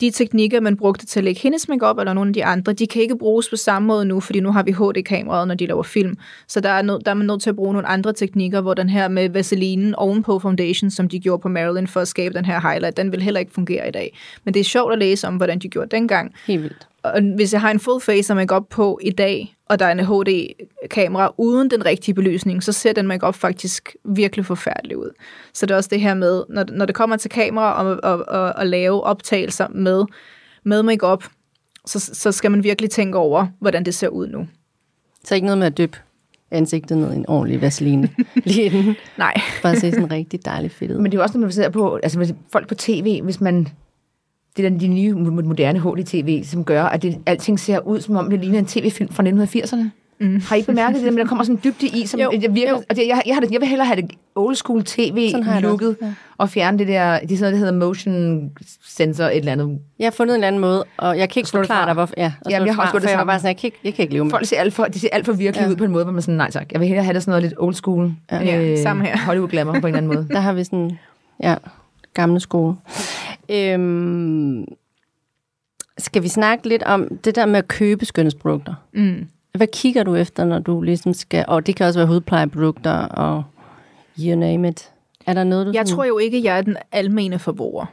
[0.00, 2.86] de teknikker, man brugte til at lægge hendes makeup eller nogle af de andre, de
[2.86, 5.82] kan ikke bruges på samme måde nu, fordi nu har vi HD-kameraet, når de laver
[5.82, 6.16] film.
[6.46, 8.74] Så der er, nød, der er man nødt til at bruge nogle andre teknikker, hvor
[8.74, 12.44] den her med vaselinen ovenpå foundation, som de gjorde på Marilyn for at skabe den
[12.44, 14.18] her highlight, den vil heller ikke fungere i dag.
[14.44, 16.34] Men det er sjovt at læse om, hvordan de gjorde dengang.
[16.46, 16.86] Helt vildt.
[17.02, 20.06] Og hvis jeg har en full face makeup på i dag, og der er en
[20.06, 25.10] HD-kamera uden den rigtige belysning, så ser den makeup faktisk virkelig forfærdelig ud.
[25.52, 28.28] Så det er også det her med, når, når det kommer til kamera og, og,
[28.28, 30.04] og, og lave optagelser med,
[30.64, 31.24] med makeup,
[31.86, 34.48] så, så skal man virkelig tænke over, hvordan det ser ud nu.
[35.24, 35.98] Så ikke noget med at dyppe
[36.50, 38.08] ansigtet ned i en ordentlig vaseline
[38.44, 38.96] lige inden.
[39.18, 39.34] Nej.
[39.62, 40.96] Bare se sådan rigtig dejligt fedt ud.
[40.96, 43.40] Men det er jo også, når man ser på, altså hvis folk på tv, hvis
[43.40, 43.68] man,
[44.56, 48.30] det er de nye moderne HD-tv, som gør, at det, alting ser ud, som om
[48.30, 49.84] det ligner en tv-film fra 1980'erne.
[50.22, 50.40] Mm.
[50.48, 52.70] Har I bemærket det, men der kommer sådan en dybde i, som Jo, jeg, virker,
[52.70, 52.76] jo.
[52.90, 55.62] og det, jeg, jeg, har det, jeg vil hellere have det old school tv det
[55.62, 56.12] lukket, ja.
[56.38, 58.50] og fjerne det der, det er sådan noget, der hedder motion
[58.88, 59.78] sensor, et eller andet.
[59.98, 61.94] Jeg har fundet en eller anden måde, og jeg kan ikke Slå det forklare dig,
[61.94, 62.14] hvorfor.
[62.16, 63.30] Ja, og Jamen, jeg har også det for jeg var samme.
[63.30, 64.98] bare sådan, jeg kan ikke, jeg kan ikke leve med Folk ser alt for, de
[65.00, 65.70] ser alt for virkelige Ja.
[65.70, 67.30] ud på en måde, hvor man sådan, nej tak, jeg vil hellere have det sådan
[67.32, 69.18] noget lidt old school, øh, Ja, samme her.
[69.18, 70.26] Hollywood glamour på en eller anden måde.
[70.30, 70.98] Der har vi sådan,
[71.42, 71.54] ja,
[72.14, 72.74] gamle skole.
[73.50, 74.64] Øhm,
[75.98, 78.74] skal vi snakke lidt om det der med at købe skønhedsprodukter?
[78.92, 79.26] Mm.
[79.54, 81.44] Hvad kigger du efter, når du ligesom skal...
[81.48, 83.42] Og det kan også være hudplejeprodukter og
[84.18, 84.92] you name it.
[85.26, 87.86] Er der noget, du Jeg sådan, tror jo ikke, jeg er den almene forbruger.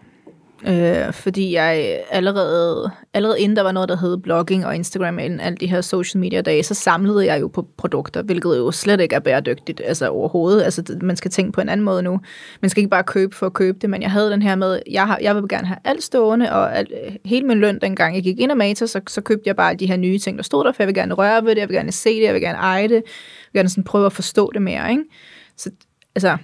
[0.65, 5.24] Øh, fordi jeg allerede, allerede inden der var noget, der hed blogging og Instagram, og
[5.24, 9.02] alle de her social media dage, så samlede jeg jo på produkter, hvilket jo slet
[9.02, 10.63] ikke er bæredygtigt altså overhovedet.
[10.63, 12.20] Altså, man skal tænke på en anden måde nu.
[12.62, 14.80] Man skal ikke bare købe for at købe det, men jeg havde den her med,
[14.91, 18.15] jeg, har, jeg vil gerne have alt stående, og alt, øh, hele min løn, dengang
[18.15, 20.43] jeg gik ind og mater, så, så købte jeg bare de her nye ting, der
[20.43, 22.34] stod der, for jeg vil gerne røre ved det, jeg vil gerne se det, jeg
[22.34, 23.04] vil gerne eje det, jeg
[23.54, 25.04] vil gerne sådan prøve at forstå det mere, ikke?
[25.58, 25.70] Så,
[26.15, 26.38] altså,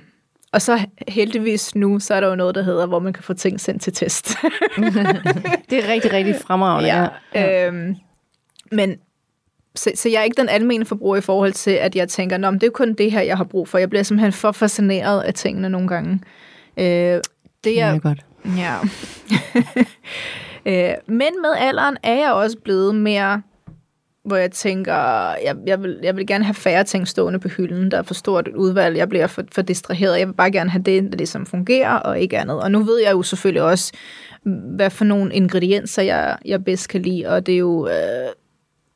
[0.54, 3.34] og så heldigvis nu, så er der jo noget, der hedder, hvor man kan få
[3.34, 4.28] ting sendt til test.
[5.70, 6.90] Det er rigtig, rigtig fremragende.
[6.90, 7.08] ja.
[7.36, 7.68] ja.
[7.68, 7.96] Øhm,
[8.72, 8.96] men
[9.76, 12.52] så, så jeg er ikke den almene forbruger i forhold til, at jeg tænker, Nå,
[12.52, 13.78] men det er kun det her, jeg har brug for.
[13.78, 16.20] Jeg bliver simpelthen for fascineret af tingene nogle gange.
[16.78, 16.84] Øh,
[17.64, 18.26] det Ja, er, godt.
[18.58, 18.76] Ja.
[20.72, 23.42] øh, men med alderen er jeg også blevet mere,
[24.24, 24.94] hvor jeg tænker,
[25.44, 27.92] jeg, jeg, vil, jeg vil gerne have færre ting stående på hylden.
[27.92, 28.98] Der er for stort et udvalg.
[28.98, 30.20] Jeg bliver for, for distraheret.
[30.20, 32.62] Jeg vil bare gerne have det, der som fungerer, og ikke andet.
[32.62, 33.94] Og nu ved jeg jo selvfølgelig også,
[34.76, 37.26] hvad for nogle ingredienser, jeg, jeg bedst kan lide.
[37.26, 37.88] Og det er jo...
[37.88, 38.30] Øh,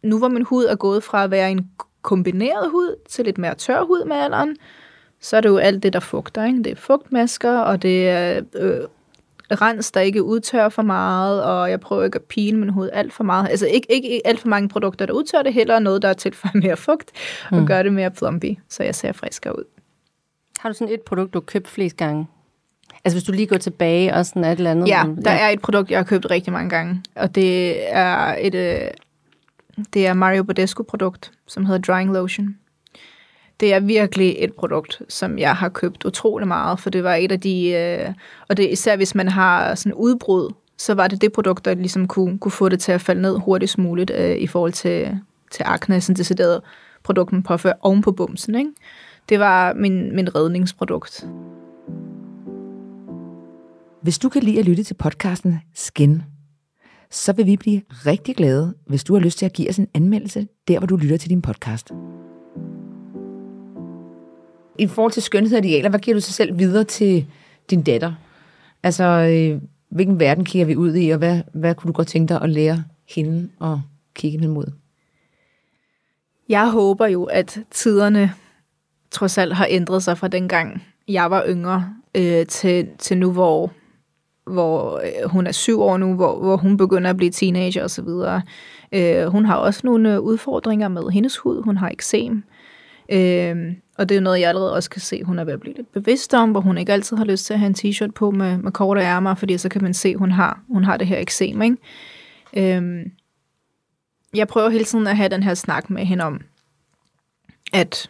[0.04, 1.70] nu hvor min hud er gået fra at være en
[2.02, 4.56] kombineret hud til lidt mere tør hud med alderen,
[5.22, 6.46] så er det jo alt det, der fugter.
[6.46, 6.64] Ikke?
[6.64, 8.80] Det er fugtmasker, og det er øh,
[9.52, 13.14] rens, der ikke udtørrer for meget, og jeg prøver ikke at pine min hud alt
[13.14, 13.50] for meget.
[13.50, 16.78] Altså ikke, ikke alt for mange produkter, der udtørrer det, heller noget, der tilføjer mere
[16.78, 17.12] fugt,
[17.52, 19.64] og gør det mere plumpy, så jeg ser friskere ud.
[20.60, 22.28] Har du sådan et produkt, du har købt flest gange?
[23.06, 24.88] Altså hvis du lige går tilbage og sådan et eller andet.
[24.88, 28.56] Ja, der er et produkt, jeg har købt rigtig mange gange, og det er et
[28.56, 28.90] øh,
[29.94, 32.58] det er Mario Badescu-produkt, som hedder Drying Lotion.
[33.60, 37.32] Det er virkelig et produkt, som jeg har købt utrolig meget, for det var et
[37.32, 38.14] af de, øh,
[38.50, 42.08] og det især hvis man har sådan udbrud, så var det det produkt, der ligesom
[42.08, 45.20] kunne, kunne få det til at falde ned hurtigst muligt øh, i forhold til,
[45.52, 46.62] til akne, sådan decideret
[47.04, 48.56] produkt, man påfører oven på bumsen.
[48.56, 48.72] Ikke?
[49.30, 51.28] Det var min, min redningsprodukt.
[54.02, 56.22] Hvis du kan lide at lytte til podcasten Skin,
[57.12, 59.88] så vil vi blive rigtig glade, hvis du har lyst til at give os en
[59.94, 61.92] anmeldelse, der hvor du lytter til din podcast.
[64.80, 67.26] I forhold til skønhed og idealer, hvad giver du sig selv videre til
[67.70, 68.14] din datter?
[68.84, 72.34] Altså, øh, hvilken verden kigger vi ud i, og hvad, hvad kunne du godt tænke
[72.34, 73.82] dig at lære hende og
[74.16, 74.72] kigge hende mod?
[76.50, 78.34] Jeg håber jo, at tiderne
[79.12, 83.72] trods alt har ændret sig fra dengang jeg var yngre øh, til, til nu, hvor,
[84.46, 87.90] hvor øh, hun er syv år nu, hvor, hvor hun begynder at blive teenager og
[87.90, 88.42] så videre.
[88.92, 91.62] Øh, hun har også nogle øh, udfordringer med hendes hud.
[91.62, 92.44] Hun har eksem.
[93.10, 95.76] Øh, og det er noget, jeg allerede også kan se, hun er ved at blive
[95.76, 98.32] lidt bevidst om, hvor hun ikke altid har lyst til at have en t-shirt på
[98.32, 101.20] med, med korte ærmer, fordi så kan man se, hun har, hun har det her
[101.20, 101.62] eksem.
[101.62, 101.78] Ikke?
[102.54, 103.12] Øhm,
[104.36, 106.42] jeg prøver hele tiden at have den her snak med hende om,
[107.74, 108.10] at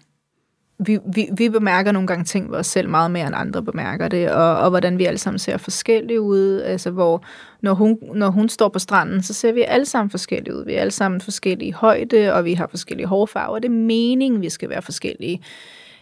[0.80, 4.08] vi, vi, vi bemærker nogle gange ting ved os selv meget mere end andre bemærker
[4.08, 6.62] det, og, og hvordan vi alle sammen ser forskellige ud.
[6.62, 7.24] Altså hvor,
[7.62, 10.66] når hun, når hun står på stranden, så ser vi alle sammen forskellige ud.
[10.66, 13.60] Vi er alle sammen forskellige i højde, og vi har forskellige hårfarver.
[13.60, 15.42] Det er meningen, vi skal være forskellige.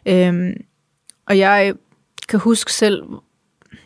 [0.06, 0.54] Øhm,
[1.28, 1.74] og jeg
[2.30, 3.04] kan huske selv,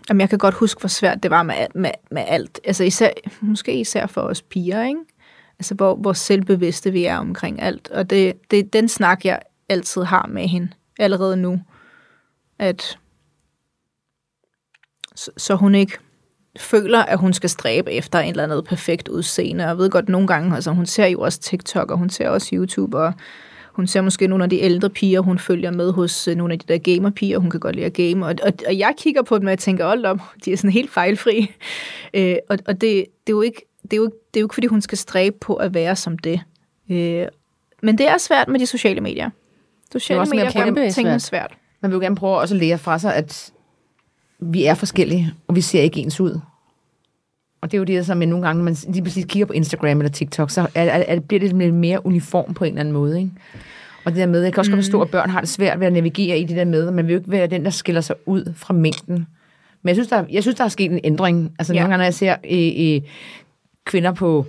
[0.10, 2.60] jamen jeg kan godt huske, hvor svært det var med, med, med alt.
[2.63, 3.10] Altså især,
[3.41, 4.99] måske især for os piger, ikke?
[5.60, 7.91] Altså hvor, hvor selvbevidste vi er omkring alt.
[7.91, 11.62] Og det, det er den snak, jeg altid har med hende allerede nu.
[12.60, 12.97] At
[15.15, 15.97] så, så hun ikke
[16.58, 19.63] føler, at hun skal stræbe efter en eller anden perfekt udseende.
[19.63, 22.29] Og jeg ved godt, nogle gange, altså hun ser jo også TikTok, og hun ser
[22.29, 23.13] også YouTube, og
[23.79, 26.59] hun ser måske nogle af de ældre piger, hun følger med hos øh, nogle af
[26.59, 28.25] de der gamerpiger, hun kan godt lide at game.
[28.25, 30.71] Og, og, og jeg kigger på dem, og jeg tænker, hold op, de er sådan
[30.71, 31.51] helt fejlfri.
[32.13, 34.53] Øh, og og det, det, er jo ikke, det, er jo, det er jo ikke,
[34.53, 36.41] fordi hun skal stræbe på at være som det.
[36.89, 37.25] Øh,
[37.83, 39.29] men det er svært med de sociale medier.
[39.91, 41.21] Sociale også mere medier gør tingene svært.
[41.21, 41.57] svært.
[41.81, 43.51] Man vil jo gerne prøve også at lære fra sig, at
[44.39, 46.39] vi er forskellige, og vi ser ikke ens ud.
[47.61, 49.53] Og det er jo det, som jeg nogle gange, når man lige præcis kigger på
[49.53, 52.79] Instagram eller TikTok, så er, er, er, bliver det lidt mere uniform på en eller
[52.79, 53.17] anden måde.
[53.19, 53.31] Ikke?
[54.05, 55.87] Og det der med, jeg kan også godt forstå, at børn har det svært ved
[55.87, 58.01] at navigere i det der med, og man vil jo ikke være den, der skiller
[58.01, 59.15] sig ud fra mængden.
[59.83, 61.51] Men jeg synes, der, jeg synes, der er sket en ændring.
[61.59, 61.79] Altså Ja.
[61.79, 63.01] nogle gange, når jeg ser øh, øh,
[63.85, 64.45] kvinder på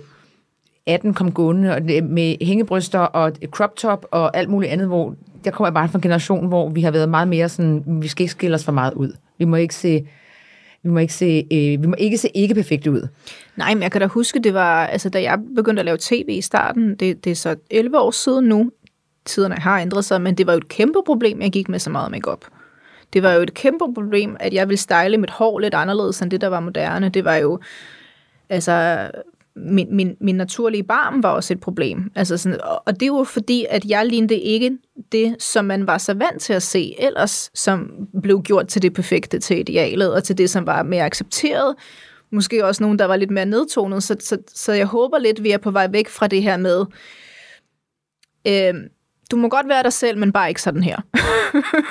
[0.87, 5.15] 18 kom gående og det- med hængebryster og crop top og alt muligt andet, hvor
[5.45, 8.23] jeg kommer bare fra en generation, hvor vi har været meget mere sådan, vi skal
[8.23, 9.13] ikke skille os for meget ud.
[9.37, 10.07] Vi må ikke se,
[10.83, 13.07] vi må ikke se, øh, vi må ikke se ikke perfekte ud.
[13.55, 16.25] Nej, men jeg kan da huske, det var, altså da jeg begyndte at lave tv
[16.27, 18.71] i starten, det, det er så 11 år siden nu,
[19.25, 21.89] tiderne har ændret sig, men det var jo et kæmpe problem, jeg gik med så
[21.89, 22.45] meget makeup.
[23.13, 26.31] Det var jo et kæmpe problem, at jeg ville style mit hår lidt anderledes end
[26.31, 27.09] det, der var moderne.
[27.09, 27.59] Det var jo,
[28.49, 29.07] altså,
[29.55, 32.11] min, min, min naturlige barm var også et problem.
[32.15, 34.77] Altså sådan, og- og det var fordi, at jeg lignede ikke
[35.11, 38.93] det, som man var så vant til at se ellers, som blev gjort til det
[38.93, 41.75] perfekte, til idealet, og til det, som var mere accepteret.
[42.31, 44.03] Måske også nogen, der var lidt mere nedtonet.
[44.03, 46.85] Så, så, så jeg håber lidt, vi er på vej væk fra det her med,
[48.47, 48.73] øh,
[49.31, 50.97] du må godt være dig selv, men bare ikke sådan her.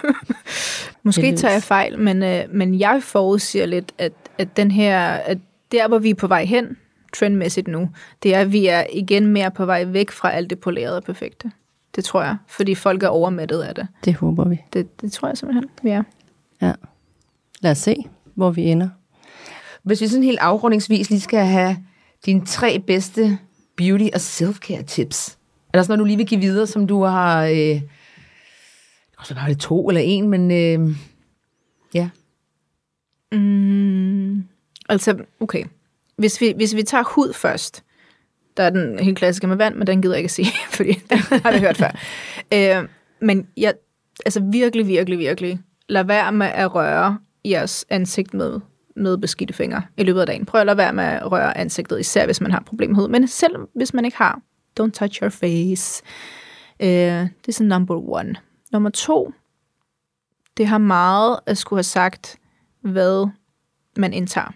[1.03, 5.39] Måske tager jeg fejl, men, øh, men jeg forudsiger lidt, at, at den her, at
[5.73, 6.77] der, hvor vi er på vej hen,
[7.13, 7.91] trendmæssigt nu,
[8.23, 11.05] det er, at vi er igen mere på vej væk fra alt det polerede og
[11.05, 11.51] perfekte.
[11.97, 13.87] Det tror jeg, fordi folk er overmættet af det.
[14.05, 14.61] Det håber vi.
[14.73, 16.03] Det, det tror jeg simpelthen, vi er.
[16.63, 16.73] Ja.
[17.61, 17.97] Lad os se,
[18.35, 18.89] hvor vi ender.
[19.83, 21.77] Hvis vi sådan helt afrundingsvis lige skal have
[22.27, 23.39] dine tre bedste
[23.81, 25.39] beauty- og self-care tips.
[25.73, 27.45] Er der sådan noget, du lige vil give videre, som du har...
[27.45, 27.81] Øh, det
[29.11, 30.97] kan også være det to eller en, men øh,
[31.95, 32.11] ja.
[33.33, 34.45] Mm,
[34.89, 35.65] altså, okay.
[36.21, 37.85] Hvis vi, hvis vi tager hud først,
[38.57, 40.93] der er den helt klassiske med vand, men den gider jeg ikke at sige, fordi
[40.93, 41.91] den har vi hørt før.
[42.53, 42.89] Øh,
[43.21, 43.75] men jeg,
[44.25, 48.61] altså virkelig, virkelig, virkelig, lad være med at røre jeres ansigt med,
[48.97, 50.47] med beskidte fingre i løbet af dagen.
[50.47, 53.09] Prøv at lade være med at røre ansigtet, især hvis man har problemer med hud.
[53.09, 54.41] Men selv hvis man ikke har,
[54.81, 56.03] don't touch your face.
[56.81, 58.35] Øh, det er sådan number one.
[58.73, 59.33] Nummer to,
[60.57, 62.39] det har meget at skulle have sagt,
[62.81, 63.29] hvad
[63.97, 64.53] man indtager.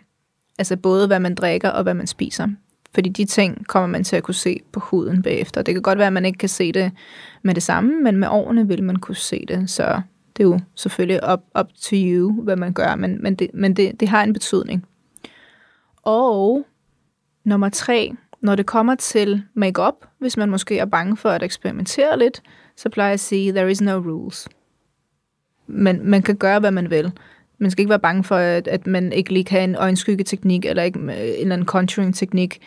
[0.59, 2.49] Altså både hvad man drikker og hvad man spiser.
[2.95, 5.63] Fordi de ting kommer man til at kunne se på huden bagefter.
[5.63, 6.93] Det kan godt være, at man ikke kan se det
[7.43, 9.71] med det samme, men med årene vil man kunne se det.
[9.71, 10.01] Så
[10.37, 13.77] det er jo selvfølgelig up, up to you, hvad man gør, men, men, det, men
[13.77, 14.87] det, det har en betydning.
[16.03, 16.67] Og
[17.45, 22.19] nummer tre, når det kommer til makeup, hvis man måske er bange for at eksperimentere
[22.19, 22.43] lidt,
[22.77, 24.49] så plejer jeg at sige, there is no rules.
[25.67, 27.13] Men man kan gøre, hvad man vil.
[27.65, 30.83] Man skal ikke være bange for, at, at man ikke lige kan en øjenskyggeteknik, eller
[30.83, 32.59] ikke, øh, en eller anden contouring-teknik.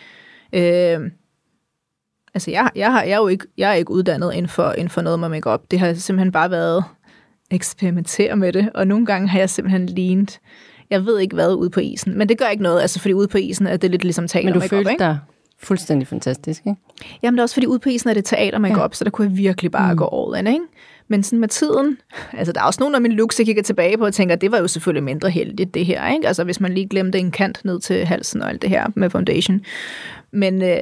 [0.54, 1.00] Øh,
[2.34, 4.90] altså, jeg, jeg, har, jeg, er jo ikke, jeg er ikke uddannet inden for, inden
[4.90, 5.62] for noget med makeup.
[5.72, 6.84] Det har simpelthen bare været
[7.52, 10.40] eksperimentere med det, og nogle gange har jeg simpelthen lignet,
[10.90, 12.18] jeg ved ikke hvad, ude på isen.
[12.18, 14.46] Men det gør ikke noget, altså fordi ude på isen er det lidt ligesom teater
[14.46, 15.04] Men du følte ikke?
[15.04, 15.20] dig
[15.60, 16.82] fuldstændig fantastisk, ikke?
[17.24, 18.96] Jamen det er også fordi ude på isen er det teater makeup, ja.
[18.96, 19.98] så der kunne jeg virkelig bare mm.
[19.98, 20.66] gå all in, ikke?
[21.08, 21.98] Men sådan med tiden,
[22.34, 24.52] altså der er også nogle af mine looks, jeg kigger tilbage på og tænker, det
[24.52, 26.28] var jo selvfølgelig mindre heldigt det her, ikke?
[26.28, 29.10] Altså hvis man lige glemte en kant ned til halsen og alt det her med
[29.10, 29.62] foundation.
[30.32, 30.80] Men, øh,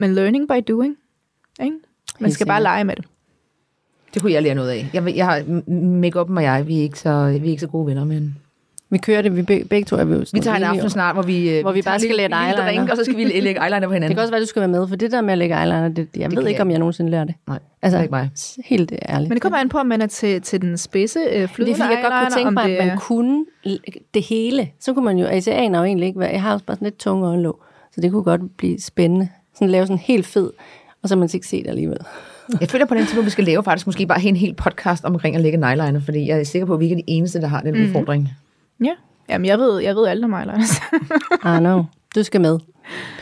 [0.00, 0.96] men learning by doing,
[1.62, 1.76] ikke?
[2.20, 3.04] Man skal bare lege med det.
[4.14, 4.90] Det kunne jeg lære noget af.
[4.94, 5.62] Jeg, jeg har
[6.00, 8.38] make-up og jeg, vi er, ikke så, vi er ikke så gode venner, men
[8.90, 11.14] Vi kører det, vi begge, begge to er vi jo vi tager en aften snart,
[11.16, 12.64] hvor vi, øh, Hvor vi bare skal lille eyeliner.
[12.64, 14.02] drink, og så skal vi lægge eyeliner på hinanden.
[14.08, 15.88] Det kan også være, du skal være med, for det der med at lægge eyeliner,
[15.88, 17.34] det, jeg Det ved ikke, jeg om jeg nogensinde lærer det.
[17.46, 18.30] Nej, Altså, det er ikke mig.
[18.64, 19.28] helt ærligt.
[19.28, 21.42] Men det kommer an på, om man er til, til den spidse øh, Men det
[21.42, 23.44] er flydende fordi, jeg godt kunne tænke om mig, det at man kunne
[24.14, 24.68] det hele.
[24.80, 26.76] Så kunne man jo, altså jeg aner jo egentlig ikke, hvad, jeg har også bare
[26.76, 27.62] sådan lidt tunge øjenlåg,
[27.94, 29.28] så det kunne godt blive spændende.
[29.54, 30.50] Sådan lave sådan en helt fed,
[31.02, 31.98] og så man ikke set det alligevel.
[32.60, 35.36] Jeg føler på den tid, vi skal lave faktisk måske bare en hel podcast omkring
[35.36, 37.40] at lægge en eyeliner, fordi jeg er sikker på, at vi ikke er de eneste,
[37.40, 37.82] der har den mm.
[37.82, 38.28] udfordring.
[38.84, 38.92] Ja,
[39.28, 40.76] Jamen, jeg ved, jeg ved alt om eyeliners.
[41.56, 41.84] I know.
[42.14, 42.58] Du skal med.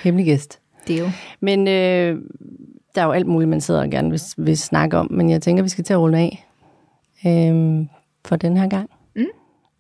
[0.02, 0.60] Hemmelig gæst.
[0.88, 1.10] det er jo.
[1.40, 2.22] Men øh,
[2.94, 5.42] der er jo alt muligt, man sidder og gerne vil, vil snakke om, men jeg
[5.42, 6.46] tænker, vi skal til at runde af
[7.26, 7.86] øh,
[8.24, 8.90] for den her gang.
[9.16, 9.24] Mm.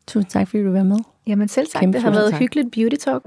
[0.06, 0.98] Tusind tak, fordi du var med.
[1.26, 2.40] Jamen selv tak, Kæmpe det har været tak.
[2.40, 3.22] hyggeligt beauty talk.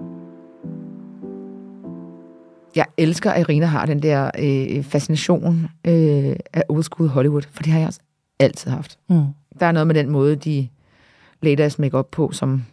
[2.75, 7.63] Jeg elsker, at Irina har den der øh, fascination øh, af old school Hollywood, for
[7.63, 7.99] det har jeg også
[8.39, 8.99] altid haft.
[9.09, 9.23] Mm.
[9.59, 10.67] Der er noget med den måde, de
[11.41, 12.63] lagde deres make på, som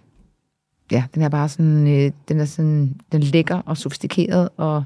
[0.93, 4.85] ja, den er bare sådan, øh, den er sådan, den lækker og sofistikeret, og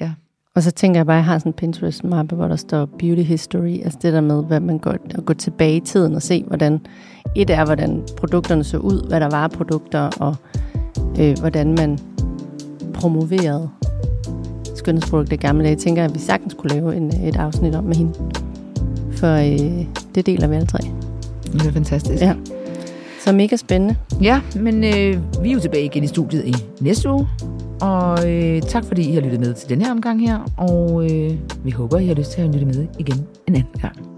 [0.00, 0.12] ja.
[0.54, 3.22] Og så tænker jeg bare, at jeg har sådan en Pinterest-mappe, hvor der står beauty
[3.22, 6.44] history, altså det der med, hvad man går, at gå tilbage i tiden og se,
[6.46, 6.80] hvordan
[7.36, 10.36] et er, hvordan produkterne så ud, hvad der var produkter, og
[11.20, 11.98] øh, hvordan man
[12.94, 13.70] promoverede
[14.76, 15.70] skønhedsprodukter gamle dage.
[15.70, 18.12] Jeg tænker, at vi sagtens kunne lave en, et afsnit om med hende.
[19.12, 20.78] For øh, det deler vi alle tre.
[21.52, 22.22] Det er fantastisk.
[22.22, 22.34] Ja.
[23.24, 23.96] Så mega spændende.
[24.22, 27.28] Ja, men øh, vi er jo tilbage igen i studiet i næste uge.
[27.80, 30.38] Og øh, tak fordi I har lyttet med til den her omgang her.
[30.56, 31.30] Og øh,
[31.64, 34.11] vi håber, I har lyst til at lytte med igen en anden gang.